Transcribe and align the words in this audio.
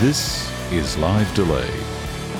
This 0.00 0.52
is 0.70 0.98
Live 0.98 1.34
Delay. 1.34 1.70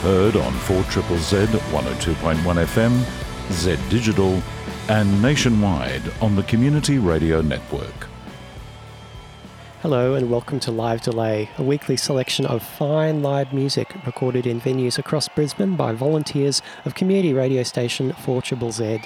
Heard 0.03 0.37
on 0.37 0.53
4 0.53 0.83
Triple 0.91 1.17
Z 1.17 1.37
102.1 1.37 2.37
FM, 2.37 3.51
Z 3.51 3.79
Digital, 3.89 4.43
and 4.91 5.23
nationwide 5.23 6.03
on 6.21 6.37
the 6.37 6.43
Community 6.43 6.99
Radio 6.99 7.41
Network. 7.41 8.09
Hello 9.81 10.13
and 10.13 10.31
welcome 10.31 10.61
to 10.61 10.71
Live 10.71 11.01
Delay, 11.01 11.49
a 11.57 11.63
weekly 11.63 11.97
selection 11.97 12.45
of 12.45 12.63
fine 12.63 13.23
live 13.23 13.55
music 13.55 13.95
recorded 14.05 14.47
in 14.47 14.61
venues 14.61 14.99
across 14.99 15.27
Brisbane 15.27 15.77
by 15.77 15.95
volunteers 15.95 16.61
of 16.85 16.95
community 16.95 17.33
radio 17.33 17.63
station 17.63 18.13
4 18.13 18.43
Z. 18.71 19.01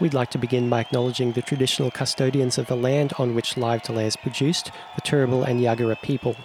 We'd 0.00 0.12
like 0.12 0.30
to 0.32 0.38
begin 0.38 0.68
by 0.68 0.80
acknowledging 0.80 1.32
the 1.32 1.40
traditional 1.40 1.90
custodians 1.90 2.58
of 2.58 2.66
the 2.66 2.76
land 2.76 3.14
on 3.18 3.34
which 3.34 3.56
Live 3.56 3.84
Delay 3.84 4.06
is 4.06 4.16
produced, 4.16 4.70
the 4.96 5.00
Turrbal 5.00 5.48
and 5.48 5.60
Yagara 5.60 5.98
people. 6.02 6.36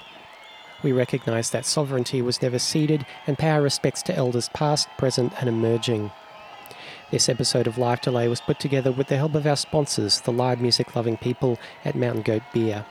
We 0.84 0.92
recognise 0.92 1.50
that 1.52 1.66
sovereignty 1.66 2.22
was 2.22 2.42
never 2.42 2.60
ceded 2.60 3.05
and 3.26 3.40
our 3.41 3.62
respects 3.62 4.02
to 4.04 4.16
elders 4.16 4.49
past, 4.49 4.90
present, 4.98 5.34
and 5.40 5.48
emerging. 5.48 6.12
This 7.10 7.30
episode 7.30 7.68
of 7.68 7.77
Live 7.77 8.02
Delay 8.02 8.27
was 8.27 8.41
put 8.41 8.60
together 8.60 8.91
with 8.91 9.07
the 9.07 9.18
help 9.18 9.34
of 9.35 9.48
our 9.48 9.55
sponsors, 9.55 10.20
the 10.22 10.32
live 10.32 10.60
music 10.60 10.96
loving 10.96 11.16
people 11.16 11.57
at 11.85 11.96
Mountain 11.96 12.24
Goat 12.24 12.41
Beer. 12.52 12.85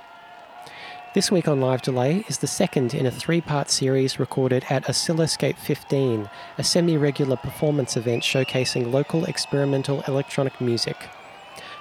This 1.14 1.30
week 1.30 1.46
on 1.46 1.60
Live 1.60 1.82
Delay 1.82 2.24
is 2.28 2.38
the 2.38 2.46
second 2.46 2.94
in 2.94 3.04
a 3.04 3.10
three 3.10 3.42
part 3.42 3.68
series 3.68 4.18
recorded 4.18 4.64
at 4.70 4.84
Oscilloscape 4.84 5.58
15, 5.58 6.30
a 6.56 6.64
semi 6.64 6.96
regular 6.96 7.36
performance 7.36 7.98
event 7.98 8.22
showcasing 8.22 8.90
local 8.90 9.26
experimental 9.26 10.00
electronic 10.08 10.58
music. 10.58 10.96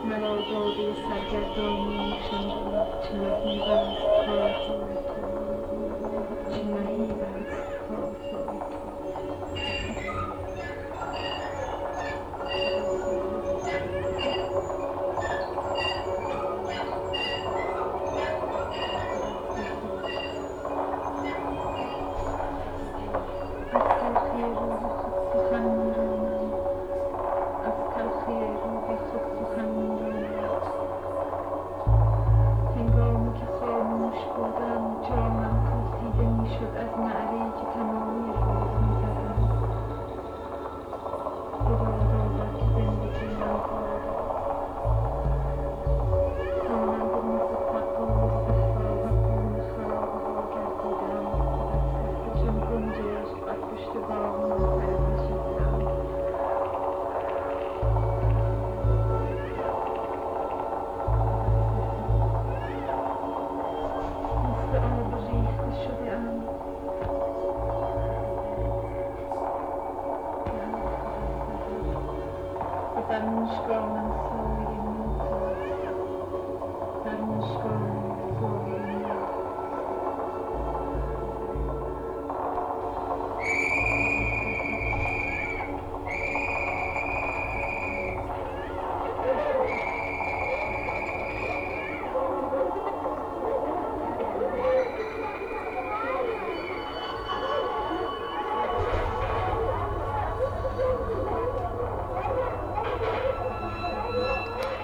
Narrow 0.06 0.38
bodies 0.44 1.00
are 1.08 1.24
gathering, 1.32 2.14
shambling, 2.28 2.84
children, 3.08 3.60
and 3.62 5.55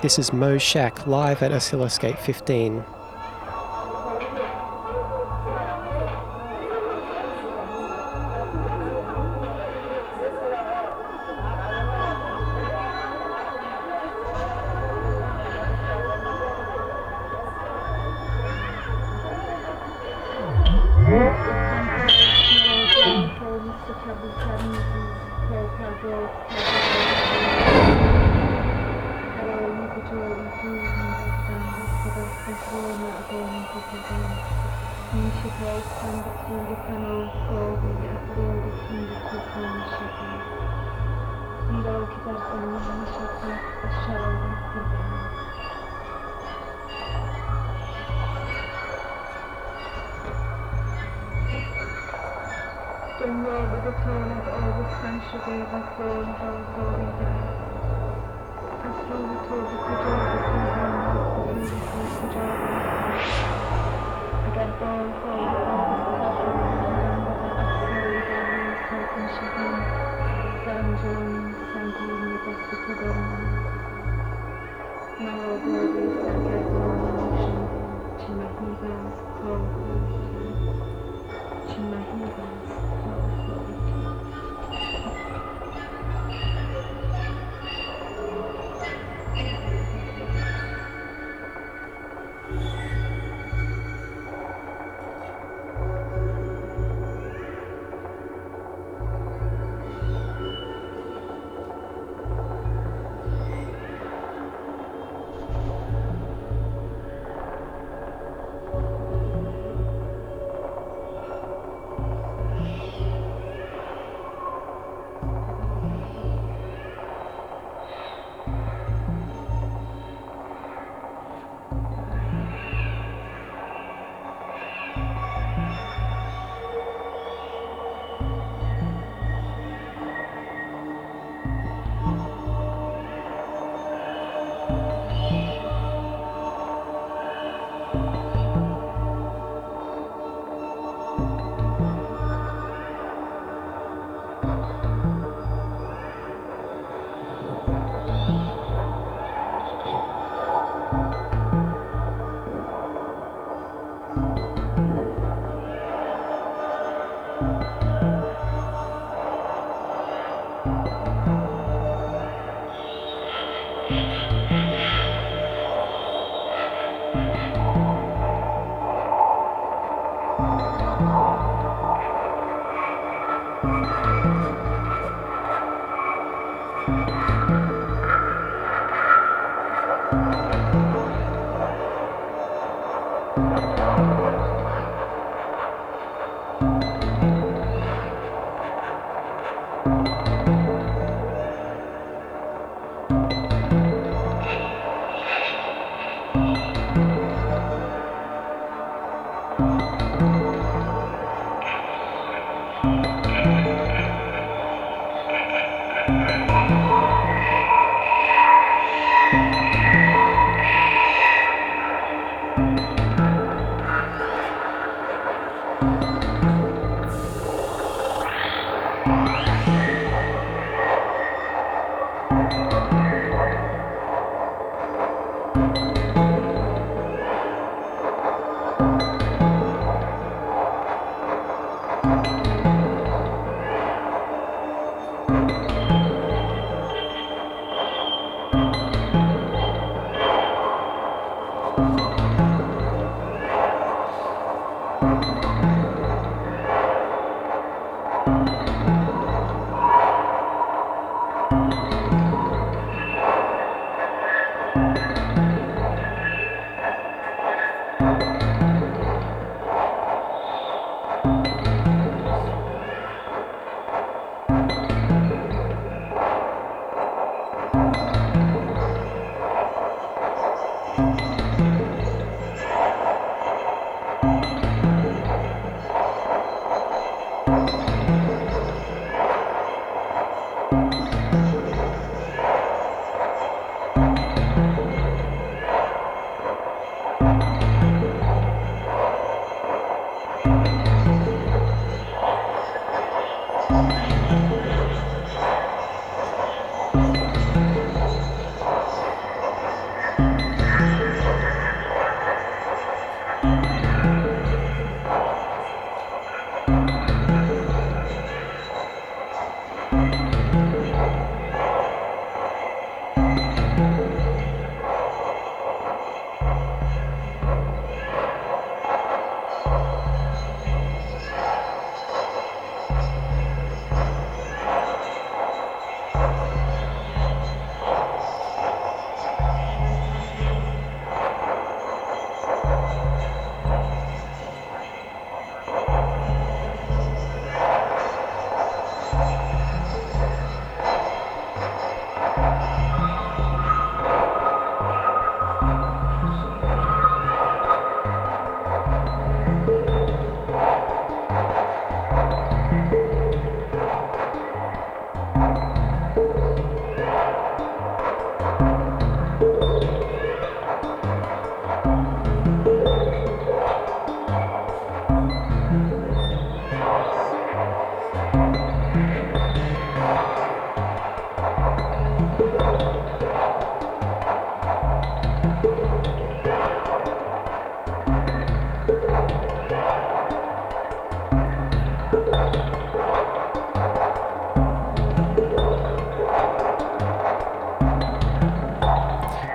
This 0.01 0.17
is 0.17 0.33
Mo 0.33 0.57
Shack 0.57 1.05
live 1.05 1.43
at 1.43 1.51
Oscilloscape 1.51 2.17
15. 2.17 2.83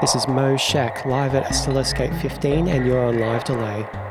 This 0.06 0.14
is 0.14 0.28
Mo 0.28 0.56
Shack 0.56 1.04
live 1.04 1.34
at 1.34 1.46
Oscilloscape 1.46 2.16
15, 2.22 2.68
and 2.68 2.86
you're 2.86 3.04
on 3.04 3.18
live 3.18 3.42
delay. 3.42 4.05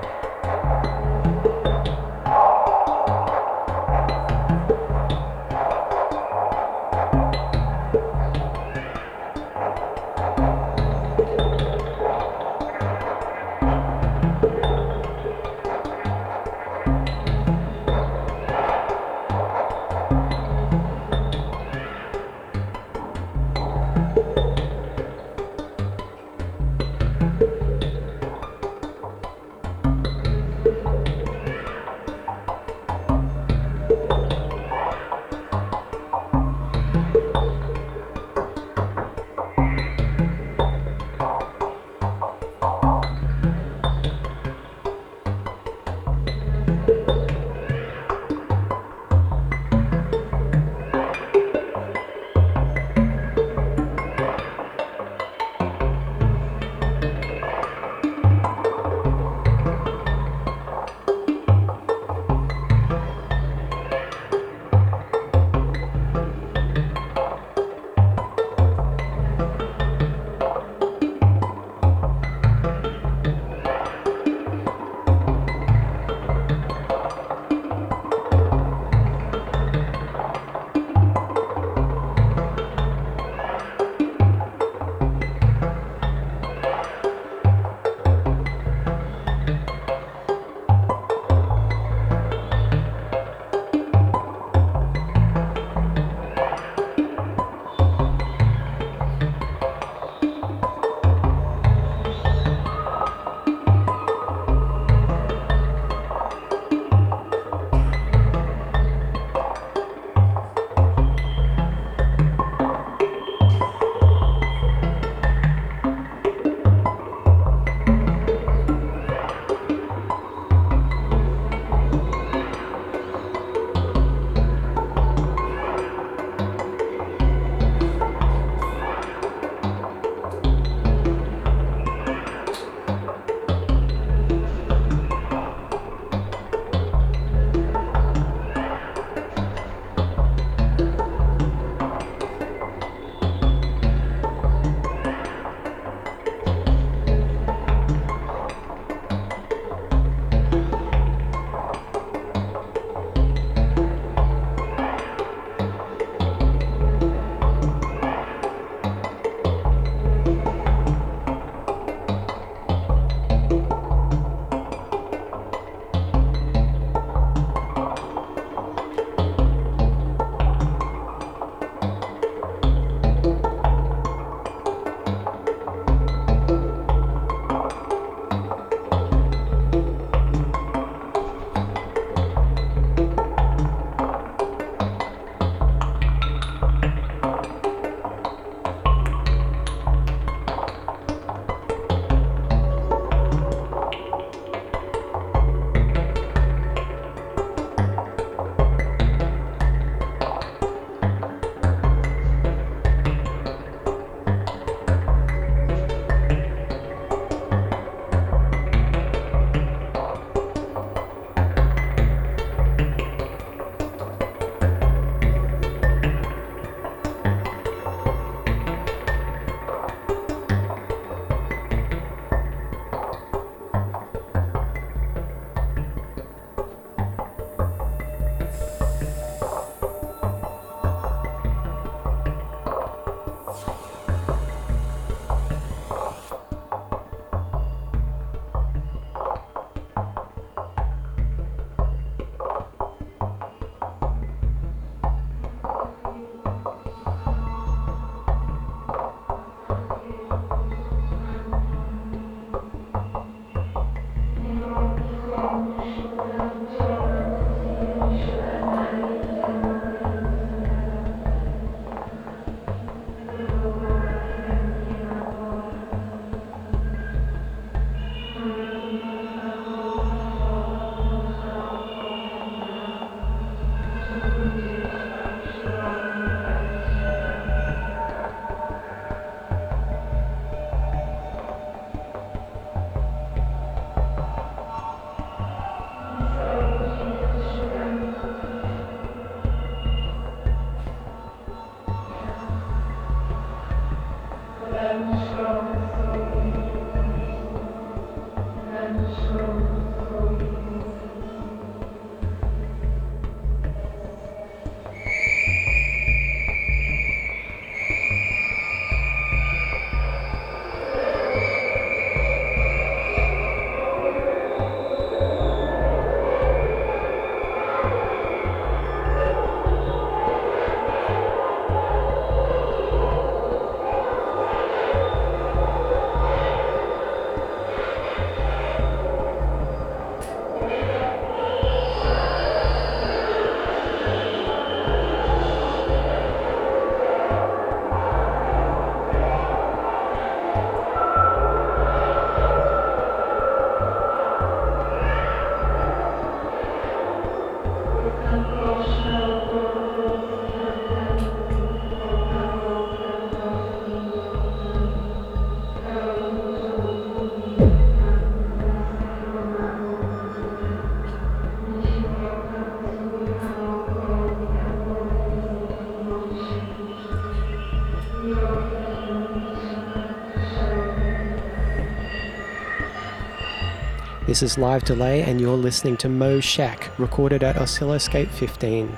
This 374.35 374.51
is 374.51 374.57
Live 374.57 374.83
Delay, 374.83 375.23
and 375.23 375.39
you're 375.39 375.55
listening 375.55 375.95
to 375.95 376.09
Mo 376.09 376.41
Shack, 376.41 376.91
recorded 376.99 377.41
at 377.41 377.55
Oscilloscape 377.55 378.27
15. 378.31 378.97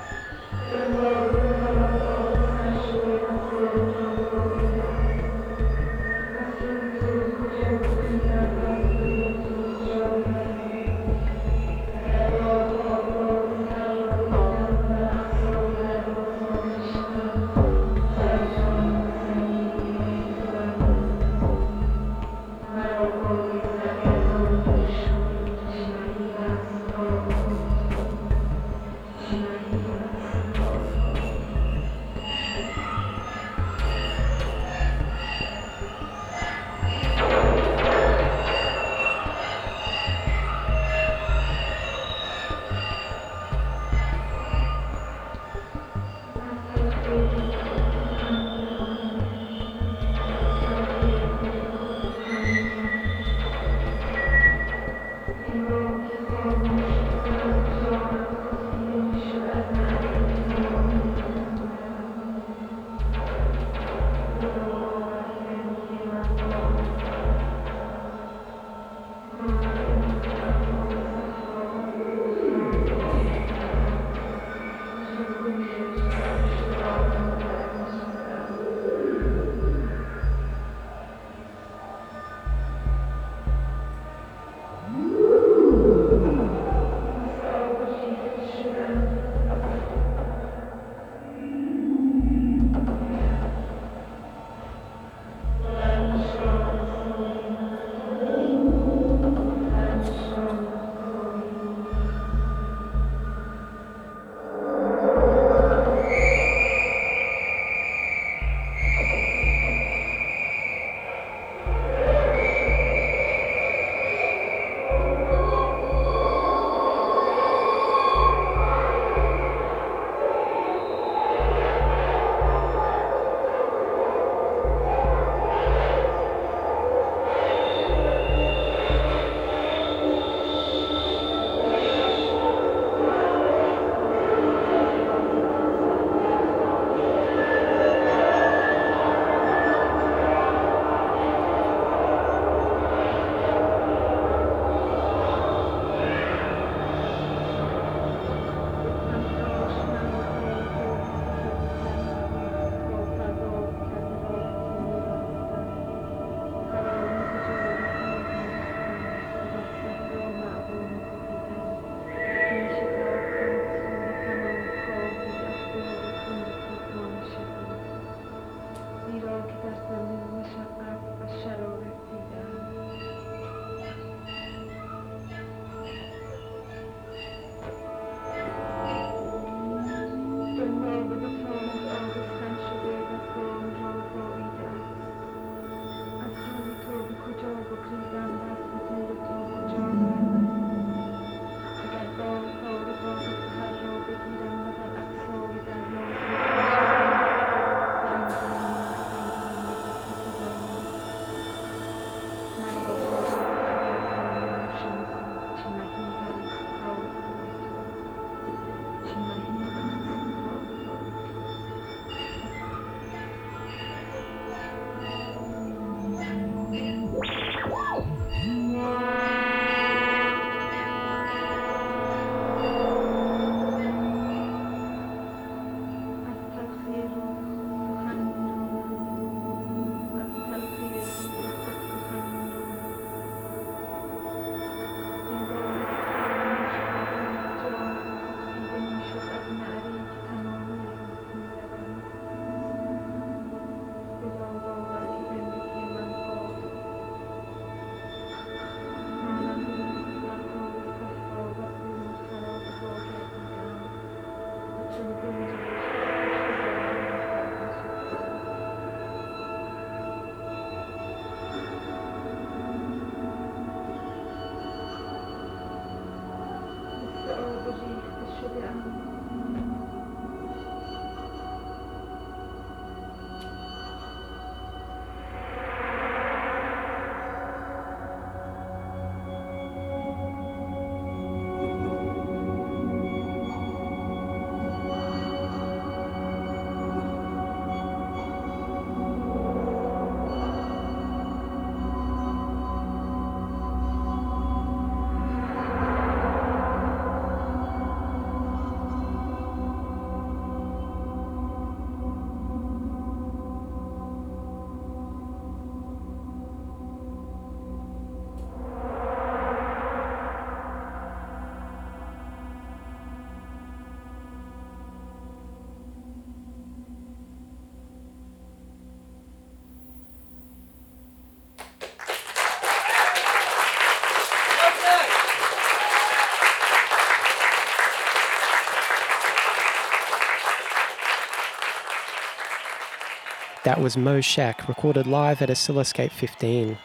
That 333.68 333.82
was 333.82 333.98
Mo 333.98 334.22
Shack, 334.22 334.66
recorded 334.66 335.06
live 335.06 335.42
at 335.42 335.50
Oscilloscape 335.50 336.10
15. 336.10 336.78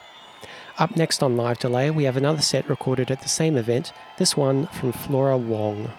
Up 0.78 0.98
next 0.98 1.24
on 1.24 1.38
Live 1.38 1.58
Delay, 1.58 1.90
we 1.90 2.04
have 2.04 2.18
another 2.18 2.42
set 2.42 2.68
recorded 2.68 3.10
at 3.10 3.22
the 3.22 3.30
same 3.30 3.56
event, 3.56 3.94
this 4.18 4.36
one 4.36 4.68
from 4.68 4.92
Flora 4.92 5.38
Wong. 5.38 5.94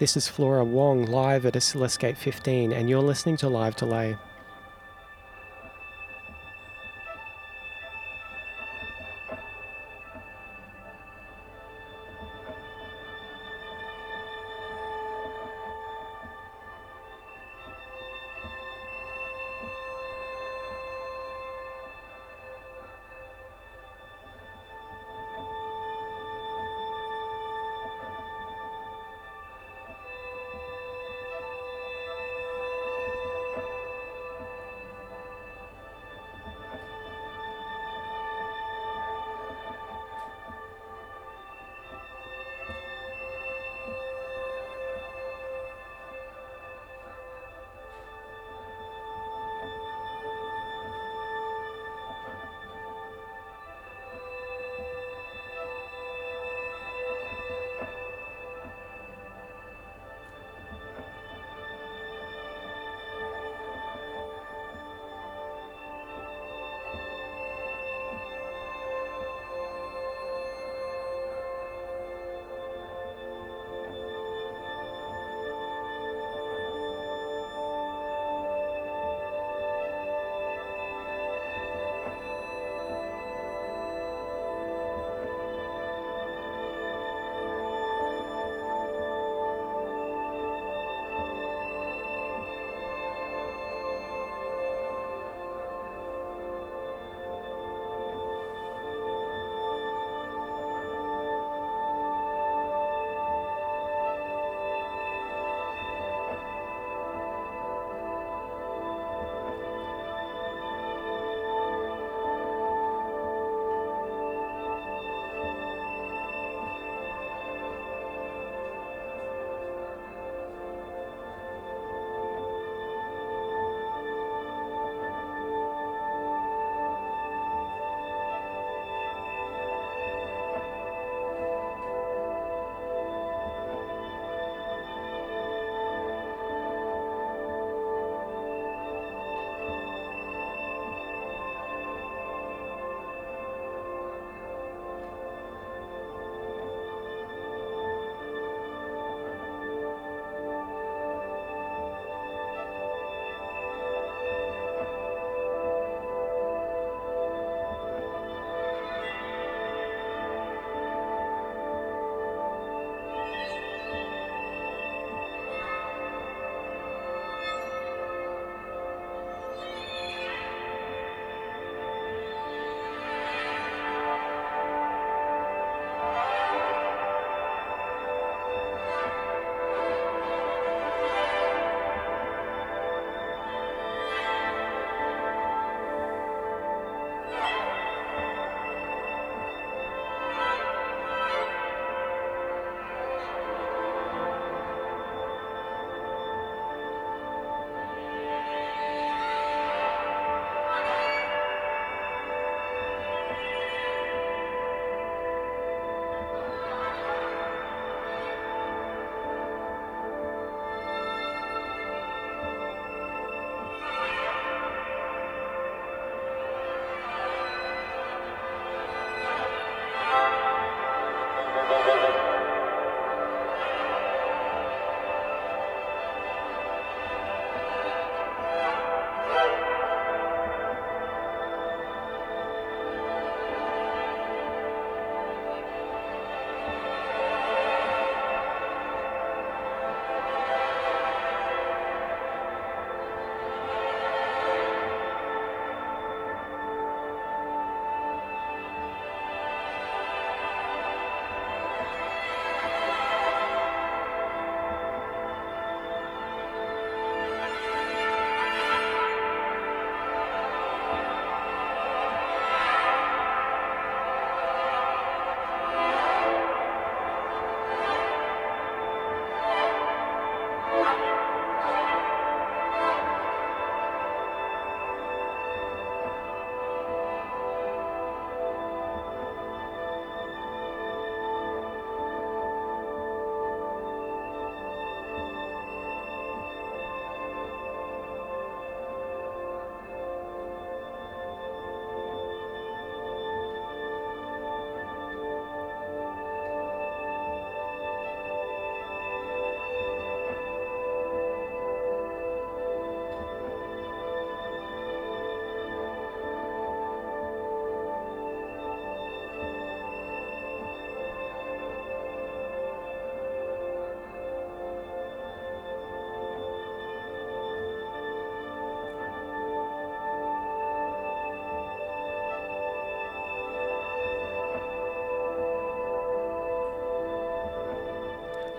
This 0.00 0.16
is 0.16 0.28
Flora 0.28 0.64
Wong 0.64 1.04
live 1.04 1.44
at 1.44 1.52
Oscilloscape 1.52 2.16
15, 2.16 2.72
and 2.72 2.88
you're 2.88 3.02
listening 3.02 3.36
to 3.36 3.50
Live 3.50 3.76
Delay. 3.76 4.16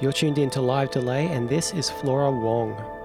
You're 0.01 0.11
tuned 0.11 0.39
in 0.39 0.49
to 0.49 0.61
Live 0.61 0.89
Delay, 0.89 1.27
and 1.27 1.47
this 1.47 1.73
is 1.73 1.91
Flora 1.91 2.31
Wong. 2.31 3.00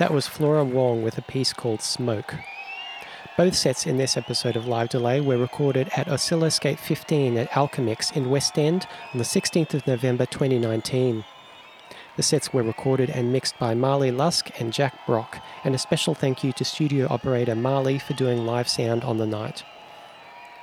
That 0.00 0.14
was 0.14 0.26
Flora 0.26 0.64
Wong 0.64 1.02
with 1.02 1.18
a 1.18 1.22
piece 1.22 1.52
called 1.52 1.82
Smoke. 1.82 2.36
Both 3.36 3.54
sets 3.54 3.86
in 3.86 3.98
this 3.98 4.16
episode 4.16 4.56
of 4.56 4.66
Live 4.66 4.88
Delay 4.88 5.20
were 5.20 5.36
recorded 5.36 5.90
at 5.94 6.06
Oscilloscape 6.06 6.78
15 6.78 7.36
at 7.36 7.50
Alchemix 7.50 8.16
in 8.16 8.30
West 8.30 8.58
End 8.58 8.86
on 9.12 9.18
the 9.18 9.24
16th 9.24 9.74
of 9.74 9.86
November 9.86 10.24
2019. 10.24 11.22
The 12.16 12.22
sets 12.22 12.50
were 12.50 12.62
recorded 12.62 13.10
and 13.10 13.30
mixed 13.30 13.58
by 13.58 13.74
Marley 13.74 14.10
Lusk 14.10 14.48
and 14.58 14.72
Jack 14.72 14.94
Brock, 15.04 15.38
and 15.64 15.74
a 15.74 15.78
special 15.78 16.14
thank 16.14 16.42
you 16.42 16.54
to 16.54 16.64
studio 16.64 17.06
operator 17.10 17.54
Marley 17.54 17.98
for 17.98 18.14
doing 18.14 18.46
live 18.46 18.70
sound 18.70 19.04
on 19.04 19.18
the 19.18 19.26
night. 19.26 19.64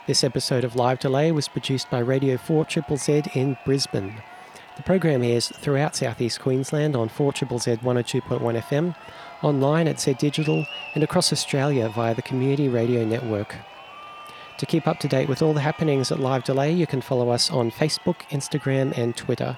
This 0.07 0.23
episode 0.23 0.63
of 0.63 0.75
Live 0.75 0.97
Delay 0.97 1.31
was 1.31 1.47
produced 1.47 1.91
by 1.91 1.99
Radio 1.99 2.37
4 2.37 2.65
Triple 2.65 2.97
Z 2.97 3.25
in 3.35 3.55
Brisbane. 3.65 4.15
The 4.77 4.83
program 4.83 5.23
airs 5.23 5.47
throughout 5.49 5.95
southeast 5.95 6.39
Queensland 6.39 6.95
on 6.95 7.09
4 7.09 7.33
Triple 7.33 7.57
Z 7.57 7.77
102.1 7.77 8.61
FM, 8.61 8.95
online 9.43 9.87
at 9.87 9.99
Zed 9.99 10.17
Digital, 10.17 10.65
and 10.95 11.03
across 11.03 11.33
Australia 11.33 11.89
via 11.89 12.15
the 12.15 12.21
Community 12.21 12.67
Radio 12.67 13.05
Network. 13.05 13.55
To 14.57 14.65
keep 14.65 14.87
up 14.87 14.99
to 14.99 15.07
date 15.07 15.29
with 15.29 15.41
all 15.41 15.53
the 15.53 15.61
happenings 15.61 16.11
at 16.11 16.19
Live 16.19 16.43
Delay, 16.43 16.71
you 16.71 16.87
can 16.87 17.01
follow 17.01 17.29
us 17.29 17.51
on 17.51 17.69
Facebook, 17.69 18.21
Instagram, 18.29 18.97
and 18.97 19.15
Twitter. 19.15 19.57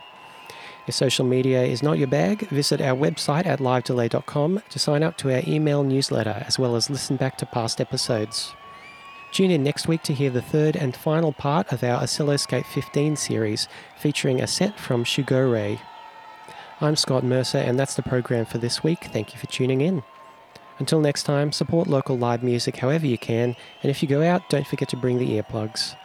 If 0.87 0.95
social 0.95 1.25
media 1.25 1.63
is 1.63 1.83
not 1.83 1.97
your 1.97 2.07
bag, 2.07 2.49
visit 2.49 2.81
our 2.81 2.97
website 2.97 3.45
at 3.45 3.59
livedelay.com 3.59 4.63
to 4.69 4.79
sign 4.79 5.03
up 5.03 5.17
to 5.17 5.33
our 5.33 5.43
email 5.47 5.83
newsletter 5.83 6.43
as 6.47 6.57
well 6.57 6.75
as 6.75 6.89
listen 6.89 7.15
back 7.15 7.37
to 7.37 7.45
past 7.45 7.79
episodes. 7.79 8.55
Tune 9.31 9.51
in 9.51 9.63
next 9.63 9.87
week 9.87 10.01
to 10.03 10.13
hear 10.13 10.31
the 10.31 10.41
third 10.41 10.75
and 10.75 10.95
final 10.95 11.31
part 11.31 11.71
of 11.71 11.83
our 11.83 12.01
Oscilloscape 12.01 12.65
15 12.65 13.15
series 13.15 13.67
featuring 13.99 14.41
a 14.41 14.47
set 14.47 14.79
from 14.79 15.03
Shugore. 15.03 15.79
I'm 16.81 16.95
Scott 16.95 17.25
Mercer, 17.25 17.57
and 17.57 17.77
that's 17.77 17.95
the 17.95 18.01
program 18.01 18.45
for 18.45 18.57
this 18.57 18.81
week. 18.81 19.09
Thank 19.11 19.33
you 19.33 19.39
for 19.39 19.47
tuning 19.47 19.81
in. 19.81 20.01
Until 20.77 21.01
next 21.01 21.23
time, 21.23 21.51
support 21.51 21.89
local 21.89 22.17
live 22.17 22.41
music 22.41 22.77
however 22.77 23.05
you 23.05 23.17
can, 23.17 23.57
and 23.83 23.89
if 23.89 24.01
you 24.01 24.07
go 24.07 24.23
out, 24.23 24.49
don't 24.49 24.65
forget 24.65 24.87
to 24.89 24.95
bring 24.95 25.17
the 25.17 25.41
earplugs. 25.41 25.97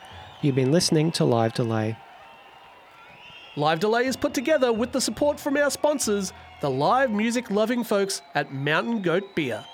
You've 0.43 0.57
been 0.57 0.73
listening 0.73 1.13
to 1.13 1.25
Live 1.25 1.55
Delay. 1.55 1.97
Live 3.55 3.79
Delay 3.79 4.07
is 4.07 4.17
put 4.17 4.35
together 4.35 4.73
with 4.73 4.91
the 4.91 5.01
support 5.01 5.39
from 5.39 5.57
our 5.57 5.71
sponsors, 5.71 6.33
the 6.61 6.71
live 6.71 7.13
music 7.13 7.53
loving 7.53 7.85
folks 7.85 8.21
at 8.35 8.53
Mountain 8.53 9.03
Goat 9.03 9.37
Beer. 9.37 9.65